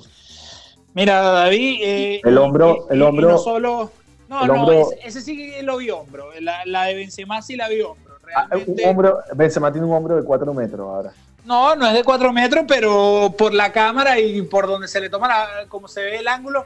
[0.95, 1.79] Mira, David.
[1.83, 2.87] Eh, el hombro.
[2.91, 3.91] el hombro no solo.
[4.29, 6.29] No, no, ese, sí lo vi hombro.
[6.41, 8.15] La, de Benzema sí la vi hombro.
[8.35, 9.19] Ah, Realmente, un hombro.
[9.35, 11.13] Benzema tiene un hombro de 4 metros ahora.
[11.45, 15.11] No, no es de 4 metros, pero por la cámara y por donde se le
[15.11, 16.65] toma, la, como se ve el ángulo,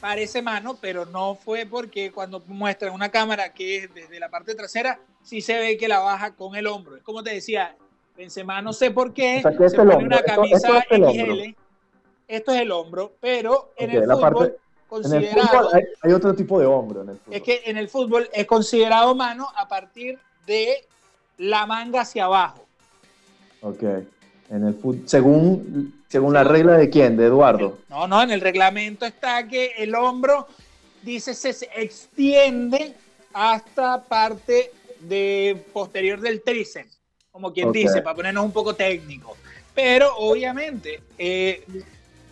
[0.00, 4.54] parece mano, pero no fue porque cuando muestran una cámara que es desde la parte
[4.54, 6.96] trasera, sí se ve que la baja con el hombro.
[6.96, 7.76] Es como te decía,
[8.16, 11.54] Benzema no sé por qué, se pone una camisa XL,
[12.28, 14.56] esto es el hombro, pero en el fútbol
[14.88, 15.70] considerado...
[16.02, 17.34] hay, otro tipo de hombro en el fútbol.
[17.34, 20.86] Es que en el fútbol es considerado mano a partir de
[21.38, 22.66] la manga hacia abajo.
[23.60, 23.82] Ok.
[24.50, 27.78] En el fútbol, según, según la regla de quién, de Eduardo.
[27.88, 30.46] No, no, en el reglamento está que el hombro,
[31.02, 32.94] dice, se extiende
[33.32, 36.96] hasta parte de posterior del tríceps
[37.36, 39.36] como quien dice, para ponernos un poco técnico.
[39.74, 41.62] Pero obviamente, eh,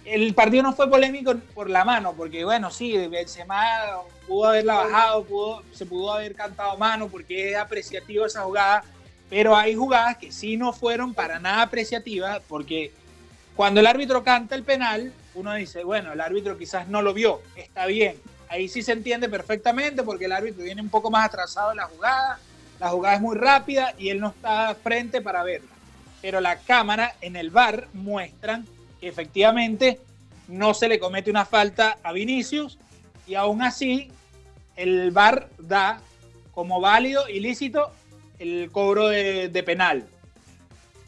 [0.06, 5.24] el partido no fue polémico por la mano, porque bueno, sí, Benzema pudo haberla bajado,
[5.24, 8.82] pudo, se pudo haber cantado mano, porque es apreciativo esa jugada,
[9.34, 12.92] pero hay jugadas que sí no fueron para nada apreciativas, porque
[13.56, 17.42] cuando el árbitro canta el penal, uno dice, bueno, el árbitro quizás no lo vio,
[17.56, 18.16] está bien.
[18.48, 21.86] Ahí sí se entiende perfectamente porque el árbitro viene un poco más atrasado en la
[21.86, 22.38] jugada,
[22.78, 25.72] la jugada es muy rápida y él no está frente para verla.
[26.22, 28.64] Pero la cámara en el bar muestran
[29.00, 29.98] que efectivamente
[30.46, 32.78] no se le comete una falta a Vinicius
[33.26, 34.12] y aún así
[34.76, 36.00] el bar da
[36.52, 37.90] como válido, ilícito,
[38.38, 40.06] el cobro de, penal.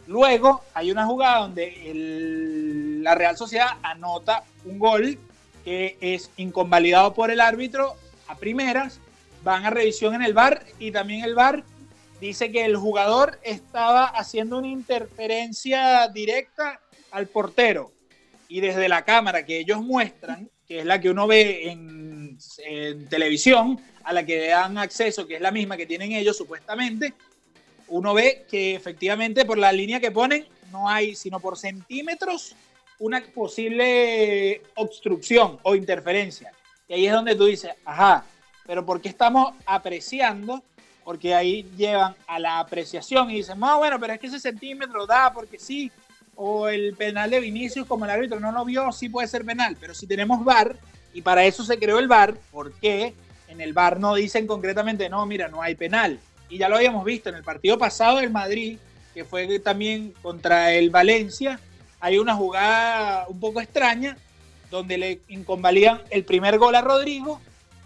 [0.07, 5.19] Luego hay una jugada donde la Real Sociedad anota un gol
[5.65, 7.95] que es inconvalidado por el árbitro
[8.29, 9.01] a primeras
[9.43, 11.65] van a revisión en el bar y también el bar
[12.21, 17.93] dice que el jugador estaba haciendo una interferencia directa al portero
[18.49, 22.06] y desde la cámara que ellos muestran, que es la que uno ve en,
[23.09, 27.15] televisión, a la que dan acceso, que es la misma que tienen ellos supuestamente,
[27.89, 32.55] uno ve que efectivamente por la línea que ponen no hay, sino por centímetros,
[32.99, 36.53] una posible obstrucción o interferencia.
[36.89, 38.25] Y ahí es donde tú dices, ajá,
[38.67, 40.63] pero ¿por qué estamos apreciando?
[41.05, 45.07] Porque ahí llevan a la apreciación y dicen, no, bueno, pero es que ese centímetro
[45.07, 45.91] da porque sí,
[46.35, 49.77] o el penal de Vinicius, como el árbitro no lo vio, sí puede ser penal,
[49.81, 50.77] pero si tenemos VAR,
[51.17, 53.15] y para eso se creó el VAR, ¿por qué
[53.49, 56.21] en el VAR no dicen concretamente, no, mira, no hay penal?
[56.51, 58.77] Y ya lo habíamos visto en el partido pasado del Madrid,
[59.15, 61.59] que fue también contra el Valencia,
[62.01, 64.19] hay una jugada un poco extraña
[64.71, 67.41] donde le inconvalidan el primer gol a Rodrigo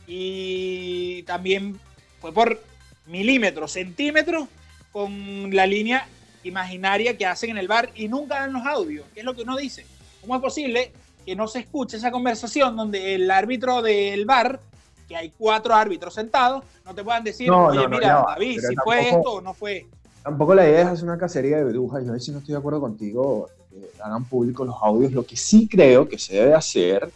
[0.08, 1.78] y también
[2.20, 2.60] fue por
[3.06, 4.48] milímetros, centímetros
[4.90, 6.08] con la línea
[6.42, 9.42] imaginaria que hacen en el bar y nunca dan los audios, que es lo que
[9.42, 9.86] uno dice.
[10.20, 10.90] ¿Cómo es posible
[11.24, 14.60] que no se escuche esa conversación donde el árbitro del bar,
[15.08, 19.32] que hay cuatro árbitros sentados, no te puedan decir, oye, mira, David, si fue esto
[19.32, 19.86] o no fue
[20.22, 22.02] Tampoco la idea es hacer una cacería de brujas.
[22.04, 25.12] Yo a ver si no estoy de acuerdo contigo, que hagan públicos los audios.
[25.12, 27.10] Lo que sí creo que se debe hacer,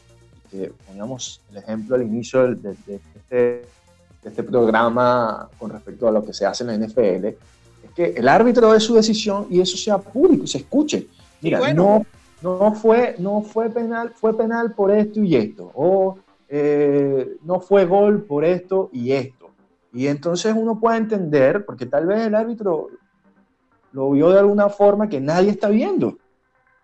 [0.50, 3.66] que pongamos el ejemplo al inicio de, este,
[4.24, 8.26] este, programa con respecto a lo que se hace en la NFL, es que el
[8.26, 11.06] árbitro dé su decisión y eso sea público se escuche.
[11.42, 12.06] Mira, no,
[12.44, 17.84] no, fue, no fue penal, fue penal por esto y esto, o eh, no fue
[17.86, 19.44] gol por esto y esto
[19.94, 22.88] y entonces uno puede entender, porque tal vez el árbitro
[23.92, 26.18] lo vio de alguna forma que nadie está viendo.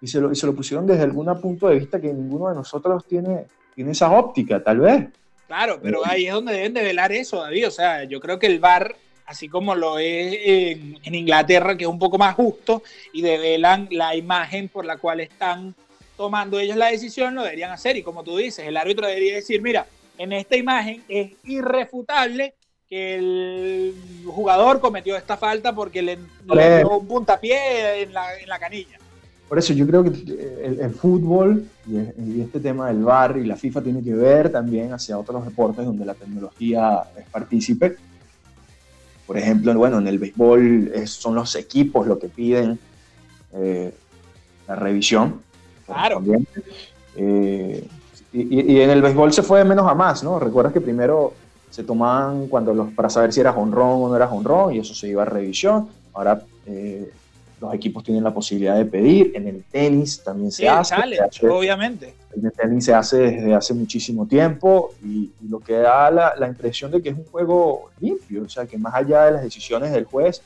[0.00, 3.04] Y se lo, se lo pusieron desde algún punto de vista que ninguno de nosotros
[3.04, 5.08] tiene, tiene esa óptica, tal vez.
[5.48, 7.66] Claro, pero ahí es donde deben de velar eso, David.
[7.66, 8.94] O sea, yo creo que el VAR,
[9.30, 13.86] así como lo es en, en Inglaterra, que es un poco más justo, y develan
[13.92, 15.72] la imagen por la cual están
[16.16, 17.96] tomando ellos la decisión, lo deberían hacer.
[17.96, 19.86] Y como tú dices, el árbitro debería decir, mira,
[20.18, 22.54] en esta imagen es irrefutable
[22.88, 23.94] que el
[24.26, 28.98] jugador cometió esta falta porque le, dio un puntapié en la, en la, canilla.
[29.48, 33.80] Por eso yo creo que el, fútbol y, este tema del VAR y la FIFA
[33.80, 37.96] tiene que ver también hacia otros deportes donde la tecnología es partícipe.
[39.30, 42.76] Por ejemplo, bueno, en el béisbol son los equipos los que piden
[43.52, 43.94] eh,
[44.66, 45.40] la revisión.
[45.86, 46.20] Claro.
[47.14, 47.86] Eh,
[48.32, 50.40] y, y, en el béisbol se fue de menos a más, ¿no?
[50.40, 51.32] Recuerdas que primero
[51.70, 54.94] se tomaban cuando los, para saber si era honrón o no era honrón y eso
[54.94, 55.88] se iba a revisión.
[56.12, 57.12] Ahora eh,
[57.60, 59.32] los equipos tienen la posibilidad de pedir.
[59.34, 60.94] En el tenis también se hace.
[61.48, 62.14] obviamente.
[62.34, 66.48] En el tenis se hace desde hace muchísimo tiempo y, lo que da la, la,
[66.48, 69.92] impresión de que es un juego limpio, o sea, que más allá de las decisiones
[69.92, 70.40] del juez,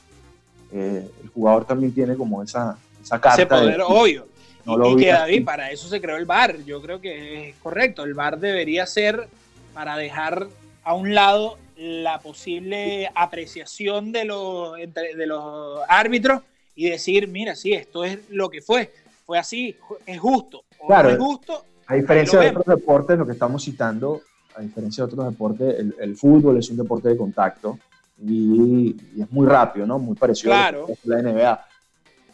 [0.72, 3.42] eh, el jugador también tiene como esa, esa carta.
[3.42, 4.26] Ese poder obvio.
[4.66, 6.64] y, que David, para eso se creó el VAR.
[6.64, 8.02] Yo creo que es correcto.
[8.02, 9.28] El VAR debería ser
[9.72, 10.48] para dejar
[10.82, 16.40] a un lado la posible apreciación de los, de los árbitros
[16.74, 18.92] y decir, mira, sí, esto es lo que fue,
[19.24, 20.64] fue así, es justo.
[20.78, 21.64] O claro, es justo.
[21.86, 24.22] A diferencia de otros deportes, lo que estamos citando,
[24.56, 27.78] a diferencia de otros deportes, el, fútbol es un deporte de contacto
[28.22, 29.98] y, es muy rápido, ¿no?
[29.98, 30.72] Muy parecido a
[31.04, 31.66] la NBA.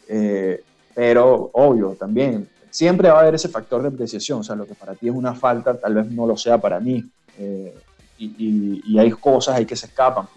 [0.07, 4.65] Eh, pero, obvio, también, siempre va a haber ese factor de apreciación, o sea, lo
[4.65, 7.03] que para ti es una falta, tal vez no lo sea para mí.
[7.37, 7.73] Eh,
[8.17, 10.27] y, hay cosas ahí que se escapan.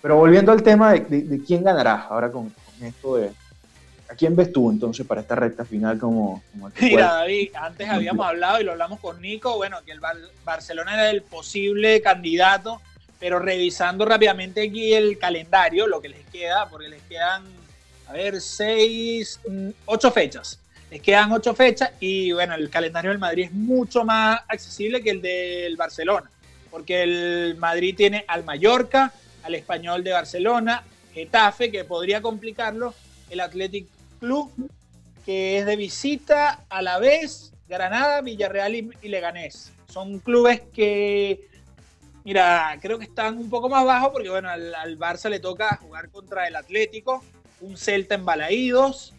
[0.00, 3.30] Pero volviendo al tema de, quién ganará ahora con, esto de...
[4.10, 6.42] ¿A quién ves tú entonces para esta recta final como...
[6.80, 10.00] Mira, David, antes habíamos hablado y lo hablamos con Nico, bueno, que el
[10.44, 12.82] Barcelona era el posible candidato,
[13.18, 17.44] pero revisando rápidamente aquí el calendario, lo que les queda, porque les quedan,
[18.06, 20.58] a ver, seis, mm, ocho fechas.
[20.90, 25.10] Les quedan ocho fechas y bueno, el calendario del Madrid es mucho más accesible que
[25.10, 26.28] el del Barcelona
[26.72, 32.94] porque el Madrid tiene al Mallorca, al Español de Barcelona, Getafe, que podría complicarlo,
[33.30, 33.86] el Athletic
[34.20, 34.50] Club,
[35.24, 39.72] que es de visita a la vez, Granada, Villarreal y, Leganés.
[39.88, 41.48] Son clubes que,
[42.24, 46.10] mira, creo que están un poco más bajos porque, bueno, al, Barça le toca jugar
[46.10, 47.24] contra el Atlético,
[47.60, 49.14] un Celta en Balaídos,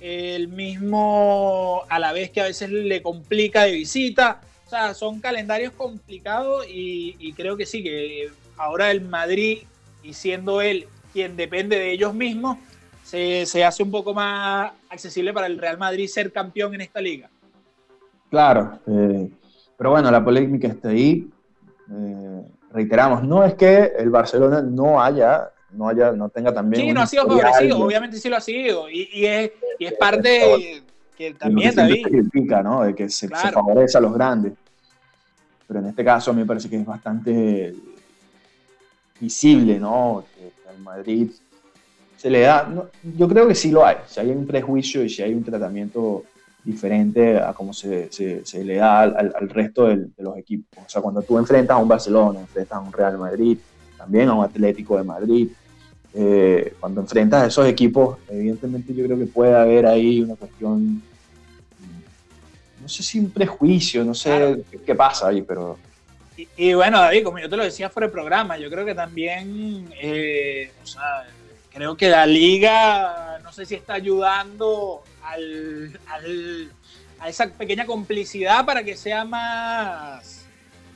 [0.00, 5.20] el mismo a la vez que a veces le complica de visita, o sea, son
[5.20, 9.60] calendarios complicados y, creo que sí, que ahora el Madrid,
[10.02, 12.58] y siendo él quien depende de ellos mismos,
[13.02, 17.28] se, hace un poco más accesible para el Real Madrid ser campeón en esta liga.
[18.30, 19.30] Claro, eh,
[19.76, 21.30] pero bueno, la polémica está ahí.
[21.90, 26.82] Eh, reiteramos, no es que el Barcelona no haya, no haya, no tenga también.
[26.82, 30.82] Sí, no ha sido favorecido, obviamente sí lo ha sido, y, es, y es parte
[31.16, 32.04] que también, David.
[32.04, 32.84] critica, ¿no?
[32.84, 34.52] De que se, favorece a los grandes.
[35.66, 37.74] pero en este caso a mí me parece que es bastante
[39.18, 40.24] visible, ¿no?
[40.36, 40.52] Que
[40.82, 41.30] Madrid
[42.16, 42.68] se le da,
[43.16, 46.24] yo creo que sí lo hay, si hay un prejuicio y si hay un tratamiento
[46.64, 50.84] diferente a cómo se, se, le da al, resto de los equipos.
[50.84, 53.58] O sea, cuando tú enfrentas a un Barcelona, enfrentas a un Real Madrid,
[53.96, 55.48] también a un Atlético de Madrid,
[56.14, 61.02] eh, cuando enfrentas a esos equipos, evidentemente yo creo que puede haber ahí una cuestión,
[62.82, 65.78] no sé si un prejuicio, no sé qué, pasa ahí, pero...
[66.56, 69.92] Y, bueno, David, como yo te lo decía fuera del programa, yo creo que también,
[70.00, 71.26] eh, o sea,
[71.72, 75.98] creo que la liga, no sé si está ayudando al,
[77.18, 80.44] a esa pequeña complicidad para que sea más,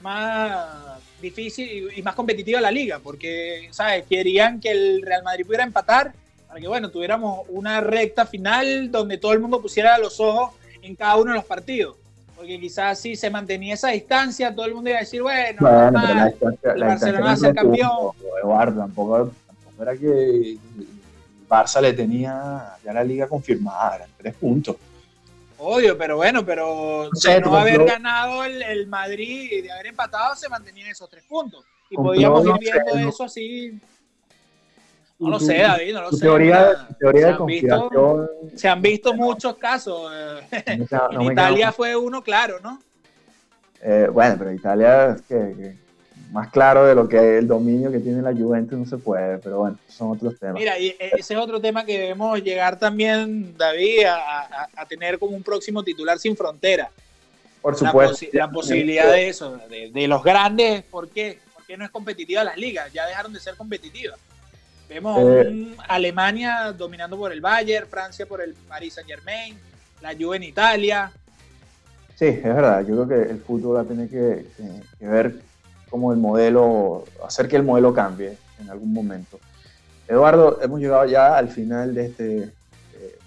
[0.01, 4.05] más difícil y, más competitiva la liga, porque, ¿sabes?
[4.09, 6.13] Querían que el Real Madrid pudiera empatar
[6.47, 10.95] para que, bueno, tuviéramos una recta final donde todo el mundo pusiera los ojos en
[10.95, 11.97] cada uno de los partidos.
[12.43, 16.85] Porque quizás si se mantenía esa distancia, todo el mundo iba a decir, bueno, el
[16.85, 18.11] Barcelona va a ser campeón.
[18.43, 20.57] Eduardo, tampoco, tampoco era que
[21.49, 24.75] Barça le tenía ya la liga confirmada, eran tres puntos.
[25.57, 30.49] Obvio, pero bueno, pero de no haber ganado el, Madrid y de haber empatado, se
[30.49, 31.65] mantenían esos tres puntos.
[31.91, 33.81] Y podíamos ir viendo eso así.
[35.23, 36.21] No lo sé, David, no lo sé.
[36.21, 40.13] Teoría, teoría visto, se han visto muchos casos.
[40.51, 42.83] en Italia fue uno claro, ¿no?
[43.81, 45.77] Eh, bueno, pero Italia es que
[46.33, 49.59] más claro de lo que el dominio que tiene la Juventus no se puede, pero
[49.59, 50.55] bueno, son otros temas.
[50.55, 55.37] Mira, y e, ese es otro tema que debemos llegar también, David, a, tener como
[55.37, 56.91] un próximo titular sin frontera.
[57.61, 58.27] Por supuesto.
[58.33, 61.39] La, posibilidad de eso, de, los grandes, ¿por qué?
[61.55, 62.91] ¿Por qué no es competitiva las ligas?
[62.93, 64.19] Ya dejaron de ser competitivas.
[64.93, 69.57] Vemos eh, Alemania dominando por el Bayern, Francia por el Paris Saint Germain,
[70.03, 71.11] la Juve en Italia.
[72.15, 72.85] Sí, es verdad.
[72.87, 74.45] Yo creo que el fútbol va a tener que
[75.01, 75.41] ver
[75.89, 79.39] como el modelo, hacer que el modelo cambie en algún momento.
[80.07, 83.19] Eduardo, hemos llegado ya al final de este eh,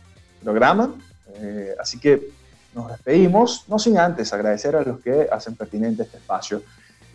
[0.43, 0.93] programa,
[1.35, 2.29] eh, así que
[2.75, 6.61] nos despedimos, no sin antes agradecer a los que hacen pertinente este espacio.